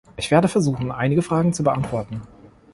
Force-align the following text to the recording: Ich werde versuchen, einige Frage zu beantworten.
Ich 0.17 0.31
werde 0.31 0.47
versuchen, 0.47 0.91
einige 0.91 1.21
Frage 1.21 1.51
zu 1.51 1.61
beantworten. 1.63 2.23